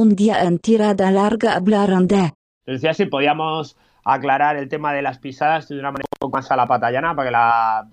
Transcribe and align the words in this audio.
un 0.00 0.16
día 0.16 0.44
en 0.44 0.58
tirada 0.58 1.10
larga 1.10 1.56
hablaron 1.56 2.08
de... 2.08 2.32
Decía 2.64 2.94
si 2.94 3.04
podíamos 3.04 3.76
aclarar 4.04 4.56
el 4.56 4.68
tema 4.68 4.94
de 4.94 5.02
las 5.02 5.18
pisadas 5.18 5.68
de 5.68 5.78
una 5.78 5.90
manera 5.90 6.06
un 6.14 6.28
poco 6.28 6.38
más 6.38 6.50
a 6.50 6.56
la 6.56 6.66
patallana 6.66 7.14
para 7.14 7.28
que 7.28 7.32
la 7.32 7.88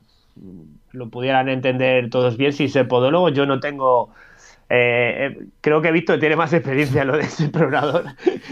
lo 0.94 1.10
pudieran 1.10 1.50
entender 1.50 2.10
todos 2.10 2.38
bien. 2.38 2.54
Si 2.54 2.70
soy 2.70 2.86
podólogo, 2.86 3.30
yo 3.30 3.46
no 3.46 3.60
tengo 3.60 4.10
eh, 4.70 5.38
eh, 5.40 5.46
creo 5.62 5.82
que 5.82 5.92
Víctor 5.92 6.20
tiene 6.20 6.36
más 6.36 6.52
experiencia 6.54 7.02
en 7.02 7.08
lo 7.10 7.18
de 7.18 7.24
ese 7.24 7.50
programador 7.50 8.06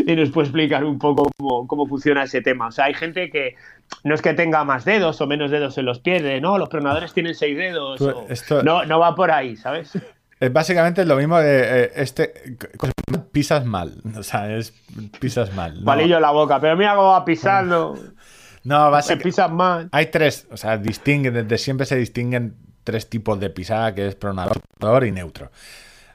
y 0.05 0.15
nos 0.15 0.31
puede 0.31 0.47
explicar 0.47 0.83
un 0.83 0.99
poco 0.99 1.29
cómo, 1.37 1.87
funciona 1.87 2.23
ese 2.23 2.41
tema. 2.41 2.67
O 2.67 2.71
sea, 2.71 2.85
hay 2.85 2.93
gente 2.93 3.29
que 3.29 3.55
no 4.03 4.15
es 4.15 4.21
que 4.21 4.33
tenga 4.33 4.63
más 4.63 4.83
dedos 4.83 5.21
o 5.21 5.27
menos 5.27 5.51
dedos 5.51 5.77
en 5.77 5.85
los 5.85 5.99
pies, 5.99 6.41
no, 6.41 6.57
los 6.57 6.69
programadores 6.69 7.13
tienen 7.13 7.35
seis 7.35 7.57
dedos. 7.57 7.99
Pues 7.99 8.45
no, 8.63 8.85
no 8.85 8.99
va 8.99 9.15
por 9.15 9.31
ahí, 9.31 9.55
¿sabes? 9.55 9.97
Es 10.39 10.51
básicamente 10.51 11.05
lo 11.05 11.15
mismo 11.15 11.39
de 11.39 11.83
eh, 11.83 11.91
este 11.95 12.57
pisas 13.31 13.65
mal. 13.65 14.01
O 14.17 14.23
sea, 14.23 14.53
es 14.53 14.73
pisas 15.19 15.53
mal. 15.53 15.79
¿no? 15.79 15.85
Palillo 15.85 16.17
en 16.17 16.21
la 16.21 16.31
boca, 16.31 16.59
pero 16.59 16.75
mira 16.75 16.95
cómo 16.95 17.09
va 17.09 17.25
pisando. 17.25 17.97
No, 18.65 18.89
básicamente. 18.89 19.25
pisas 19.25 19.51
mal. 19.51 19.89
Hay 19.91 20.07
tres, 20.07 20.47
o 20.49 20.57
sea, 20.57 20.79
distinguen, 20.79 21.35
desde 21.35 21.59
siempre 21.59 21.85
se 21.85 21.97
distinguen 21.97 22.55
tres 22.83 23.07
tipos 23.07 23.39
de 23.39 23.51
pisada, 23.51 23.93
que 23.93 24.07
es 24.07 24.15
pronador 24.15 25.05
y 25.05 25.11
neutro. 25.11 25.51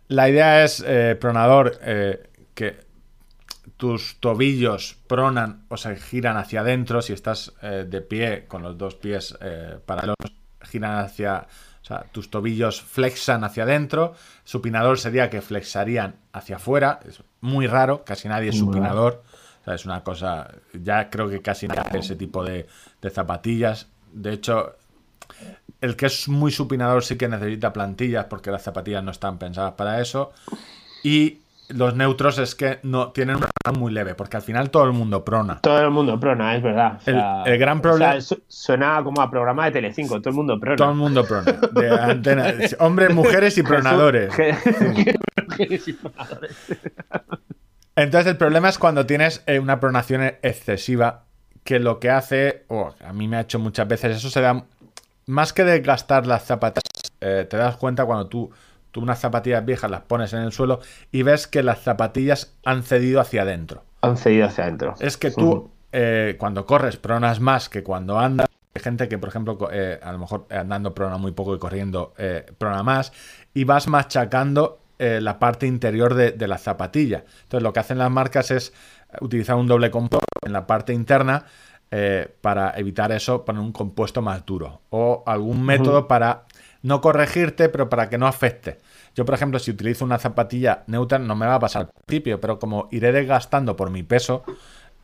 La 0.08 0.28
idea 0.28 0.64
es, 0.64 0.82
eh, 0.84 1.16
pronador, 1.20 1.78
eh, 1.80 2.28
que 2.54 2.80
tus 3.76 4.18
tobillos 4.18 4.98
pronan 5.06 5.64
o 5.68 5.76
se 5.76 5.94
giran 5.94 6.38
hacia 6.38 6.62
adentro. 6.62 7.02
Si 7.02 7.12
estás 7.12 7.52
de 7.62 8.00
pie 8.00 8.46
con 8.48 8.64
los 8.64 8.76
dos 8.76 8.96
pies 8.96 9.38
paralelos, 9.86 10.16
giran 10.62 10.98
hacia. 10.98 11.46
Sea, 11.90 12.06
tus 12.12 12.30
tobillos 12.30 12.80
flexan 12.80 13.42
hacia 13.42 13.64
adentro. 13.64 14.14
Supinador 14.44 15.00
sería 15.00 15.28
que 15.28 15.42
flexarían 15.42 16.14
hacia 16.32 16.56
afuera. 16.56 17.00
Es 17.04 17.24
muy 17.40 17.66
raro, 17.66 18.04
casi 18.04 18.28
nadie 18.28 18.50
es 18.50 18.58
supinador. 18.58 19.24
O 19.62 19.64
sea, 19.64 19.74
es 19.74 19.84
una 19.86 20.04
cosa. 20.04 20.54
Ya 20.72 21.10
creo 21.10 21.28
que 21.28 21.42
casi 21.42 21.66
nadie 21.66 21.80
hace 21.80 21.98
ese 21.98 22.14
tipo 22.16 22.44
de, 22.44 22.68
de 23.02 23.10
zapatillas. 23.10 23.88
De 24.12 24.32
hecho, 24.34 24.76
el 25.80 25.96
que 25.96 26.06
es 26.06 26.28
muy 26.28 26.52
supinador 26.52 27.02
sí 27.02 27.16
que 27.16 27.26
necesita 27.26 27.72
plantillas 27.72 28.26
porque 28.26 28.52
las 28.52 28.62
zapatillas 28.62 29.02
no 29.02 29.10
están 29.10 29.38
pensadas 29.38 29.72
para 29.72 30.00
eso. 30.00 30.30
Y 31.02 31.40
los 31.74 31.94
neutros 31.94 32.38
es 32.38 32.54
que 32.54 32.78
no 32.82 33.12
tienen 33.12 33.36
un 33.36 33.78
muy 33.78 33.92
leve, 33.92 34.14
porque 34.14 34.36
al 34.36 34.42
final 34.42 34.70
todo 34.70 34.84
el 34.84 34.92
mundo 34.92 35.24
prona. 35.24 35.60
Todo 35.60 35.80
el 35.80 35.90
mundo 35.90 36.18
prona, 36.18 36.56
es 36.56 36.62
verdad. 36.62 37.00
el, 37.06 37.58
gran 37.58 37.80
problema. 37.80 38.16
suena 38.48 39.02
como 39.04 39.20
a 39.20 39.30
programa 39.30 39.66
de 39.66 39.72
Telecinco, 39.72 40.20
todo 40.20 40.30
el 40.30 40.36
mundo 40.36 40.58
prona. 40.58 40.76
Todo 40.76 40.90
el 40.90 40.96
mundo 40.96 41.24
prona. 41.24 41.52
De 41.52 42.76
hombres, 42.80 43.14
mujeres 43.14 43.58
y 43.58 43.62
pronadores. 43.62 44.32
Mujeres 45.48 45.88
y 45.88 45.92
pronadores. 45.92 46.56
Entonces 47.96 48.30
el 48.30 48.36
problema 48.36 48.68
es 48.68 48.78
cuando 48.78 49.04
tienes 49.04 49.42
eh, 49.46 49.58
una 49.58 49.78
pronación 49.78 50.22
excesiva, 50.42 51.24
que 51.64 51.78
lo 51.78 52.00
que 52.00 52.10
hace, 52.10 52.64
o 52.68 52.94
a 53.04 53.12
mí 53.12 53.28
me 53.28 53.36
ha 53.36 53.40
hecho 53.40 53.58
muchas 53.58 53.86
veces, 53.86 54.16
eso 54.16 54.30
se 54.30 54.40
da 54.40 54.64
más 55.26 55.52
que 55.52 55.64
desgastar 55.64 56.26
las 56.26 56.44
zapatillas, 56.44 57.12
eh, 57.20 57.46
te 57.48 57.56
das 57.56 57.76
cuenta 57.76 58.06
cuando 58.06 58.26
tú, 58.26 58.50
tú 58.90 59.00
unas 59.00 59.18
zapatillas 59.18 59.64
viejas 59.64 59.90
las 59.90 60.02
pones 60.02 60.32
en 60.32 60.40
el 60.40 60.52
suelo 60.52 60.80
y 61.10 61.22
ves 61.22 61.46
que 61.46 61.62
las 61.62 61.80
zapatillas 61.80 62.54
han 62.64 62.82
cedido 62.82 63.20
hacia 63.20 63.42
adentro. 63.42 63.84
Han 64.02 64.16
cedido 64.16 64.46
hacia 64.46 64.64
adentro. 64.64 64.94
Es 65.00 65.16
que 65.16 65.30
tú, 65.30 65.70
eh, 65.92 66.36
cuando 66.38 66.66
corres, 66.66 66.96
pronas 66.96 67.40
más 67.40 67.68
que 67.68 67.82
cuando 67.82 68.18
andas. 68.18 68.46
Hay 68.74 68.82
gente 68.82 69.08
que, 69.08 69.18
por 69.18 69.28
ejemplo, 69.28 69.58
eh, 69.72 69.98
a 70.02 70.12
lo 70.12 70.18
mejor 70.18 70.46
andando 70.50 70.94
prona 70.94 71.18
muy 71.18 71.32
poco 71.32 71.54
y 71.54 71.58
corriendo 71.58 72.14
prona 72.58 72.82
más. 72.82 73.12
Y 73.52 73.64
vas 73.64 73.88
machacando 73.88 74.78
la 74.98 75.38
parte 75.38 75.66
interior 75.66 76.14
de, 76.14 76.32
de, 76.32 76.46
la 76.46 76.58
zapatilla. 76.58 77.24
Entonces, 77.42 77.62
lo 77.62 77.72
que 77.72 77.80
hacen 77.80 77.96
las 77.96 78.10
marcas 78.10 78.50
es 78.50 78.74
utilizar 79.20 79.56
un 79.56 79.66
doble 79.66 79.90
componente 79.90 80.26
en 80.42 80.52
la 80.52 80.66
parte 80.66 80.92
interna 80.92 81.46
eh, 81.92 82.32
para 82.40 82.78
evitar 82.78 83.10
eso, 83.10 83.44
poner 83.44 83.60
un 83.60 83.72
compuesto 83.72 84.22
más 84.22 84.46
duro. 84.46 84.82
O 84.90 85.24
algún 85.26 85.64
método 85.64 86.06
para 86.06 86.44
no 86.82 87.00
corregirte, 87.00 87.68
pero 87.68 87.88
para 87.88 88.08
que 88.08 88.18
no 88.18 88.26
afecte. 88.26 88.78
Yo, 89.14 89.24
por 89.24 89.34
ejemplo, 89.34 89.58
si 89.58 89.70
utilizo 89.70 90.04
una 90.04 90.18
zapatilla 90.18 90.84
neutra, 90.86 91.18
no 91.18 91.34
me 91.36 91.46
va 91.46 91.56
a 91.56 91.60
pasar 91.60 91.82
al 91.82 91.88
principio, 91.88 92.40
pero 92.40 92.58
como 92.58 92.88
iré 92.90 93.12
desgastando 93.12 93.76
por 93.76 93.90
mi 93.90 94.02
peso, 94.02 94.44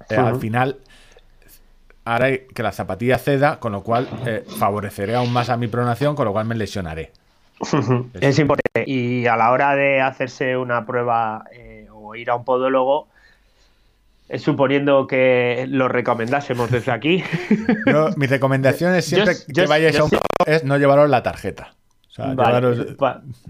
eh, 0.09 0.16
al 0.16 0.37
final 0.37 0.78
haré 2.04 2.47
que 2.54 2.62
la 2.62 2.72
zapatilla 2.72 3.19
ceda, 3.19 3.59
con 3.59 3.72
lo 3.72 3.82
cual 3.82 4.09
eh, 4.26 4.44
favoreceré 4.59 5.16
aún 5.16 5.32
más 5.32 5.50
a 5.50 5.56
mi 5.56 5.66
pronación, 5.66 6.14
con 6.14 6.25
lo 6.25 6.32
cual 6.32 6.47
me 6.47 6.54
lesionaré. 6.54 7.12
Es 8.20 8.38
importante. 8.38 8.84
Y 8.87 9.26
a 9.26 9.37
la 9.37 9.50
hora 9.50 9.75
de 9.75 10.00
hacerse 10.00 10.56
una 10.56 10.87
prueba 10.87 11.44
o 11.93 12.14
ir 12.14 12.31
a 12.31 12.37
un 12.37 12.44
podólogo, 12.44 13.08
suponiendo 14.38 15.06
que 15.06 15.66
lo 15.69 15.88
recomendásemos 15.88 16.70
desde 16.70 16.92
aquí. 16.92 17.22
mi 18.16 18.26
recomendación 18.26 18.94
es 18.94 19.06
siempre 19.06 19.34
que 19.53 19.66
vayáis 19.66 19.98
a 19.98 20.04
un 20.04 20.10
es 20.47 20.64
no 20.64 20.78
llevaros 20.78 21.09
la 21.09 21.22
tarjeta. 21.22 21.75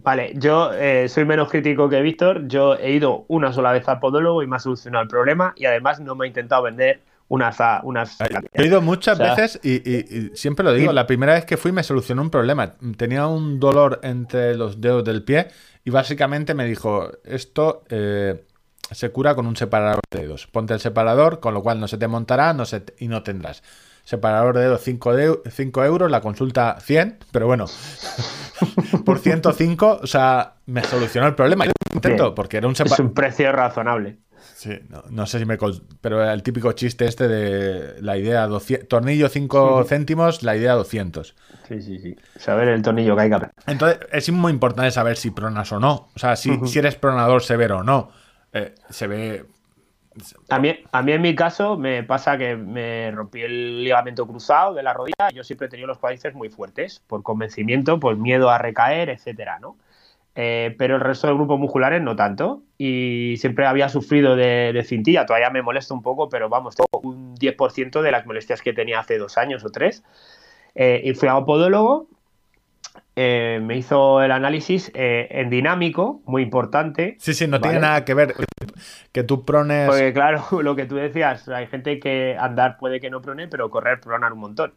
vale, 0.03 0.33
yo 0.35 0.73
eh, 0.73 1.09
soy 1.09 1.25
menos 1.25 1.51
crítico 1.51 1.89
que 1.89 2.01
Víctor. 2.01 2.47
Yo 2.49 2.75
he 2.77 2.93
ido 2.93 3.25
una 3.29 3.53
sola 3.53 3.73
vez 3.73 3.89
al 3.89 4.01
podólogo 4.01 4.43
y 4.43 4.47
me 4.47 4.57
ha 4.57 4.59
solucionado 4.59 5.03
el 5.03 5.09
problema 5.09 5.55
y 5.57 5.67
además 5.67 6.01
no 6.01 6.15
me 6.15 6.27
ha 6.27 6.29
intentado 6.29 6.63
vender 6.65 7.01
unas... 7.29 7.59
unas 7.83 8.19
he 8.53 8.67
ido 8.67 8.81
muchas 8.81 9.19
veces 9.19 9.61
y, 9.65 10.31
siempre 10.35 10.65
lo 10.65 10.73
digo, 10.73 10.93
la 10.93 11.07
primera 11.07 11.35
vez 11.35 11.45
que 11.45 11.57
fui 11.57 11.73
me 11.73 11.83
solucionó 11.83 12.23
un 12.23 12.31
problema. 12.31 12.75
Tenía 12.97 13.27
un 13.27 13.59
dolor 13.59 14.01
entre 14.03 14.55
los 14.57 14.81
dedos 14.81 15.05
del 15.05 15.23
pie 15.25 15.49
y 15.85 15.91
básicamente 15.91 16.55
me 16.55 16.67
dijo, 16.67 17.11
esto... 17.25 17.85
Eh, 17.89 18.45
se 18.91 19.11
cura 19.11 19.35
con 19.35 19.47
un 19.47 19.57
separador 19.57 20.01
de 20.11 20.21
dedos. 20.21 20.47
Ponte 20.47 20.75
el 20.75 20.81
separador, 20.81 21.41
con 21.41 21.55
lo 21.55 21.63
cual 21.63 21.81
no 21.81 21.89
se 21.89 21.99
te 21.99 22.09
montará 22.09 22.53
no 22.53 22.65
se 22.65 22.83
y 22.99 23.09
no 23.09 23.23
tendrás. 23.23 23.63
Separador 24.05 24.55
de 24.57 24.63
dedos 24.63 24.83
5, 24.83 25.85
euros, 25.85 26.11
la 26.11 26.21
consulta 26.21 26.79
100, 26.81 27.19
pero 27.33 27.47
bueno, 27.47 27.67
por 29.05 29.19
105, 29.19 30.01
o 30.03 30.07
sea, 30.07 30.55
me 30.67 30.85
solucionó 30.85 31.27
el 31.27 31.35
problema. 31.35 31.65
intento, 31.93 32.35
porque 32.35 32.59
era 32.59 32.69
un 32.69 32.75
Es 32.75 32.99
un 33.01 33.13
precio 33.13 33.51
razonable. 33.51 34.19
Sí, 34.55 34.71
no, 35.11 35.27
sé 35.27 35.41
si 35.41 35.45
me... 35.45 35.59
Pero 36.01 36.31
el 36.31 36.43
típico 36.43 36.73
chiste 36.73 37.07
este 37.07 37.27
de 37.27 38.01
la 38.01 38.17
idea 38.17 38.47
200, 38.47 38.89
tornillo 38.89 39.29
5 39.29 39.85
céntimos, 39.85 40.43
la 40.45 40.57
idea 40.57 40.75
200. 40.75 41.35
Sí, 41.69 41.83
sí, 41.83 41.99
sí. 41.99 42.17
Saber 42.37 42.69
el 42.69 42.83
tornillo 42.83 43.17
que 43.17 43.23
hay 43.23 43.31
que 43.31 43.39
Entonces, 43.67 43.99
es 44.13 44.31
muy 44.31 44.53
importante 44.53 44.93
saber 44.93 45.17
si 45.17 45.31
pronas 45.31 45.73
o 45.73 45.81
no. 45.81 46.11
O 46.15 46.19
sea, 46.19 46.37
si, 46.37 46.59
si 46.67 46.79
eres 46.79 46.95
pronador 46.95 47.43
severo 47.43 47.79
o 47.79 47.83
no. 47.83 48.11
Eh, 48.57 48.75
se 48.91 49.07
ve. 49.07 49.45
A 50.49 50.59
mí, 50.59 50.75
a 50.93 51.01
en 51.01 51.21
mi 51.21 51.35
caso 51.35 51.77
me 51.77 52.03
pasa 52.03 52.39
que 52.39 52.57
me 52.57 53.11
rompí 53.11 53.43
el 53.43 53.85
ligamento 53.85 54.27
cruzado 54.27 54.73
de 54.73 54.83
la 54.83 54.95
rodilla. 54.95 55.29
Yo 55.35 55.45
siempre 55.45 55.67
he 55.67 55.71
tenido 55.71 55.87
los 55.87 55.99
cuádriceps 55.99 56.35
muy 56.35 56.49
fuertes, 56.49 57.03
por 57.07 57.23
convencimiento, 57.23 58.01
por 58.01 58.17
miedo 58.17 58.49
a 58.49 58.57
recaer, 58.57 59.11
etcétera, 59.11 59.59
¿no? 59.59 59.77
Eh, 60.35 60.75
pero 60.79 60.97
el 60.97 61.01
resto 61.03 61.27
de 61.27 61.35
grupos 61.35 61.59
musculares 61.59 62.01
no 62.01 62.17
tanto. 62.17 62.63
Y 62.79 63.35
siempre 63.39 63.67
había 63.67 63.91
sufrido 63.91 64.37
de, 64.37 64.83
cintilla. 64.87 65.27
Todavía 65.27 65.51
me 65.51 65.61
molesta 65.61 65.93
un 65.93 66.03
poco, 66.03 66.31
pero 66.31 66.49
vamos, 66.49 66.77
un 67.03 67.37
10% 67.37 68.01
de 68.01 68.11
las 68.11 68.25
molestias 68.25 68.63
que 68.63 68.73
tenía 68.73 69.01
hace 69.01 69.19
dos 69.19 69.37
años 69.37 69.65
o 69.67 69.71
tres. 69.71 70.03
Eh, 70.75 71.03
y 71.05 71.15
fui 71.15 71.29
a 71.29 71.39
podólogo 71.45 72.09
eh, 73.19 73.61
me 73.63 73.79
hizo 73.79 74.21
el 74.23 74.31
análisis 74.31 74.93
eh, 74.95 75.27
en 75.31 75.49
dinámico, 75.49 76.21
muy 76.27 76.43
importante. 76.43 77.17
Sí, 77.19 77.33
sí, 77.33 77.47
no 77.47 77.63
tiene 77.63 77.81
nada 77.81 78.05
que 78.05 78.13
ver 78.13 78.35
que 79.11 79.23
tú 79.23 79.47
prones. 79.47 79.89
Porque, 79.89 80.13
claro, 80.13 80.45
lo 80.63 80.77
que 80.77 80.85
tú 80.85 80.97
decías, 80.97 81.49
hay 81.49 81.67
gente 81.67 81.99
que 81.99 82.37
andar 82.39 82.77
puede 82.77 83.01
que 83.01 83.09
no 83.09 83.23
prone, 83.23 83.49
pero 83.49 83.71
correr 83.71 84.03
pronar 84.03 84.35
un 84.35 84.41
montón. 84.41 84.75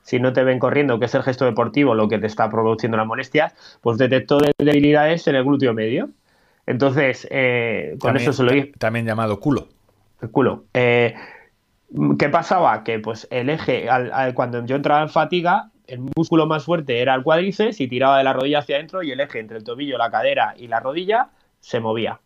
Si 0.00 0.18
no 0.18 0.32
te 0.32 0.42
ven 0.42 0.58
corriendo, 0.58 0.98
que 0.98 1.04
es 1.04 1.14
el 1.14 1.22
gesto 1.22 1.44
deportivo 1.44 1.94
lo 1.94 2.08
que 2.08 2.18
te 2.18 2.26
está 2.26 2.48
produciendo 2.48 2.96
las 2.96 3.06
molestias, 3.06 3.54
pues 3.82 3.98
detectó 3.98 4.38
debilidades 4.56 5.28
en 5.28 5.34
el 5.34 5.44
glúteo 5.44 5.74
medio. 5.74 6.08
Entonces, 6.64 7.28
eh, 7.30 7.98
con 8.00 8.16
eso 8.16 8.32
se 8.32 8.42
lo 8.42 8.52
dije. 8.52 8.72
También 8.78 9.04
llamado 9.04 9.38
culo. 9.38 9.68
El 10.22 10.30
culo. 10.30 10.64
¿Qué 10.72 12.28
pasaba? 12.30 12.84
Que 12.84 13.00
pues 13.00 13.28
el 13.30 13.50
eje, 13.50 13.86
cuando 14.32 14.64
yo 14.64 14.76
entraba 14.76 15.02
en 15.02 15.10
fatiga, 15.10 15.70
el 15.86 16.00
músculo 16.16 16.46
más 16.46 16.64
fuerte 16.64 17.00
era 17.00 17.14
el 17.14 17.22
cuádriceps 17.22 17.80
y 17.80 17.88
tiraba 17.88 18.18
de 18.18 18.24
la 18.24 18.32
rodilla 18.32 18.60
hacia 18.60 18.76
adentro 18.76 19.02
y 19.02 19.10
el 19.12 19.20
eje 19.20 19.38
entre 19.38 19.58
el 19.58 19.64
tobillo, 19.64 19.98
la 19.98 20.10
cadera 20.10 20.54
y 20.56 20.68
la 20.68 20.80
rodilla 20.80 21.28
se 21.60 21.80
movía. 21.80 22.20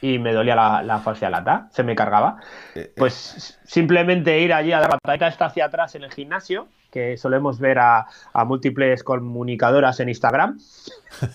Y 0.00 0.18
me 0.18 0.34
dolía 0.34 0.54
la, 0.54 0.82
la 0.82 0.98
fascia 0.98 1.30
lata, 1.30 1.68
se 1.70 1.82
me 1.82 1.94
cargaba. 1.94 2.36
Eh, 2.74 2.80
eh. 2.80 2.92
Pues 2.96 3.58
simplemente 3.64 4.38
ir 4.40 4.52
allí 4.52 4.72
a 4.72 4.80
dar 4.80 4.90
la 4.90 4.98
patadita 4.98 5.28
esta 5.28 5.46
hacia 5.46 5.64
atrás 5.64 5.94
en 5.94 6.04
el 6.04 6.12
gimnasio, 6.12 6.68
que 6.90 7.16
solemos 7.16 7.58
ver 7.58 7.78
a, 7.78 8.06
múltiples 8.44 9.02
comunicadoras 9.02 10.00
en 10.00 10.08
Instagram. 10.08 10.58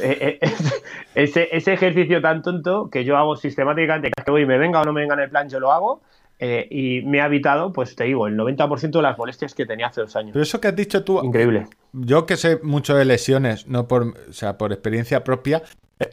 Eh, 0.00 0.38
ese, 1.14 1.48
ese, 1.52 1.72
ejercicio 1.72 2.20
tan 2.20 2.42
tonto 2.42 2.90
que 2.90 3.04
yo 3.04 3.16
hago 3.16 3.36
sistemáticamente, 3.36 4.10
que 4.24 4.30
voy 4.30 4.46
me 4.46 4.58
venga 4.58 4.80
o 4.80 4.84
no 4.84 4.92
me 4.92 5.00
venga 5.00 5.14
en 5.14 5.20
el 5.20 5.30
plan, 5.30 5.48
yo 5.48 5.58
lo 5.58 5.72
hago 5.72 6.02
eh, 6.38 6.68
y 6.70 7.02
me 7.02 7.20
ha 7.20 7.26
evitado, 7.26 7.72
pues 7.72 7.96
te 7.96 8.04
digo, 8.04 8.26
el 8.26 8.36
90% 8.36 8.90
de 8.90 9.02
las 9.02 9.18
molestias 9.18 9.54
que 9.54 9.66
tenía 9.66 9.88
hace 9.88 10.02
dos 10.02 10.14
años. 10.16 10.32
Pero 10.32 10.42
eso 10.42 10.60
que 10.60 10.68
has 10.68 10.76
dicho 10.76 11.02
tú. 11.04 11.20
Increíble. 11.22 11.66
Yo 11.92 12.26
que 12.26 12.36
sé 12.36 12.60
mucho 12.62 12.94
de 12.94 13.04
lesiones, 13.04 13.66
no 13.66 13.88
por, 13.88 14.14
o 14.28 14.32
sea, 14.32 14.58
por 14.58 14.72
experiencia 14.72 15.24
propia. 15.24 15.62
Eh, 15.98 16.10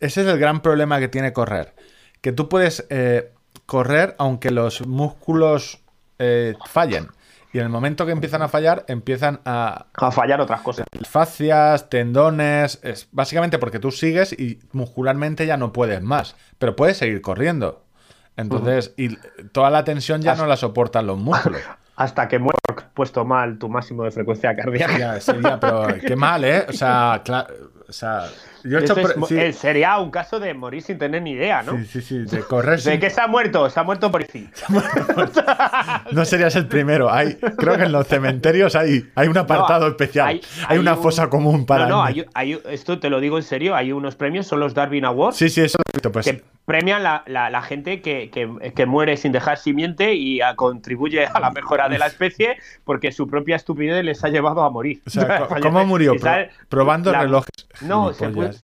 ese 0.00 0.22
es 0.22 0.26
el 0.26 0.38
gran 0.38 0.60
problema 0.60 1.00
que 1.00 1.08
tiene 1.08 1.32
correr. 1.32 1.74
Que 2.20 2.32
tú 2.32 2.48
puedes 2.48 2.86
eh, 2.90 3.32
correr 3.66 4.14
aunque 4.18 4.50
los 4.50 4.86
músculos 4.86 5.80
eh, 6.18 6.54
fallen. 6.66 7.08
Y 7.52 7.58
en 7.58 7.64
el 7.64 7.70
momento 7.70 8.04
que 8.04 8.10
empiezan 8.10 8.42
a 8.42 8.48
fallar, 8.48 8.84
empiezan 8.88 9.40
a... 9.44 9.86
A 9.94 10.10
fallar 10.10 10.40
otras 10.40 10.60
cosas. 10.60 10.86
Fascias, 11.08 11.88
tendones, 11.88 12.80
es 12.82 13.08
básicamente 13.12 13.60
porque 13.60 13.78
tú 13.78 13.92
sigues 13.92 14.32
y 14.32 14.58
muscularmente 14.72 15.46
ya 15.46 15.56
no 15.56 15.72
puedes 15.72 16.02
más, 16.02 16.34
pero 16.58 16.74
puedes 16.74 16.96
seguir 16.96 17.20
corriendo. 17.20 17.83
Entonces, 18.36 18.94
y 18.96 19.16
toda 19.52 19.70
la 19.70 19.84
tensión 19.84 20.22
ya 20.22 20.34
no 20.34 20.46
la 20.46 20.56
soportan 20.56 21.06
los 21.06 21.18
músculos. 21.18 21.60
Hasta 21.96 22.26
que 22.26 22.40
muero 22.40 22.58
puesto 22.94 23.24
mal 23.24 23.58
tu 23.58 23.68
máximo 23.68 24.02
de 24.02 24.10
frecuencia 24.10 24.56
cardíaca. 24.56 25.18
Ya, 25.18 25.60
pero 25.60 25.86
qué 26.04 26.16
mal, 26.16 26.44
¿eh? 26.44 26.66
O 26.68 26.72
sea, 26.72 27.22
claro, 27.24 27.54
o 27.88 27.92
sea, 27.92 28.24
yo 28.64 28.78
eh, 28.78 29.52
Sería 29.52 29.98
un 29.98 30.10
caso 30.10 30.40
de 30.40 30.54
morir 30.54 30.82
sin 30.82 30.98
tener 30.98 31.20
ni 31.20 31.32
idea, 31.32 31.62
¿no? 31.62 31.76
Sí, 31.78 31.84
sí, 31.84 32.00
sí, 32.00 32.18
de 32.24 32.40
correr 32.40 32.80
De 32.80 32.98
que 32.98 33.10
se 33.10 33.20
ha 33.20 33.26
muerto, 33.26 33.68
se 33.68 33.78
ha 33.78 33.82
muerto 33.82 34.10
por 34.10 34.24
sí. 34.24 34.48
no 36.12 36.24
serías 36.24 36.56
el 36.56 36.66
primero. 36.66 37.12
Hay, 37.12 37.34
creo 37.34 37.76
que 37.76 37.84
en 37.84 37.92
los 37.92 38.06
cementerios 38.06 38.74
hay, 38.74 39.10
hay 39.14 39.28
un 39.28 39.36
apartado 39.36 39.86
especial. 39.86 40.40
Hay, 40.66 40.78
una 40.78 40.96
fosa 40.96 41.28
común 41.28 41.66
para. 41.66 41.86
No, 41.86 41.96
no, 41.96 42.24
hay, 42.34 42.60
esto 42.70 42.98
te 42.98 43.10
lo 43.10 43.20
digo 43.20 43.36
en 43.36 43.42
serio. 43.42 43.74
Hay 43.74 43.92
unos 43.92 44.16
premios, 44.16 44.46
son 44.46 44.60
los 44.60 44.72
Darwin 44.72 45.04
Awards. 45.04 45.36
Sí, 45.36 45.50
sí, 45.50 45.60
eso 45.60 45.76
lo 45.78 45.84
he 45.92 45.96
visto. 45.96 46.10
Pues. 46.10 46.24
Que 46.24 46.42
premian 46.64 47.02
la, 47.02 47.22
la, 47.26 47.62
gente 47.62 48.00
que, 48.00 48.30
que, 48.30 48.86
muere 48.86 49.16
sin 49.16 49.32
dejar 49.32 49.58
simiente 49.58 50.14
y 50.14 50.40
contribuye 50.56 51.26
a 51.26 51.38
la 51.40 51.50
mejora 51.50 51.88
de 51.88 51.98
la 51.98 52.06
especie 52.06 52.56
porque 52.84 53.12
su 53.12 53.26
propia 53.26 53.56
estupidez 53.56 54.04
les 54.04 54.24
ha 54.24 54.28
llevado 54.28 54.62
a 54.62 54.70
morir. 54.70 55.02
O 55.06 55.10
sea, 55.10 55.46
¿cómo 55.62 55.84
murió? 55.84 56.14
probando 56.68 57.12
relojes. 57.12 57.68
No, 57.82 58.12
se, 58.12 58.30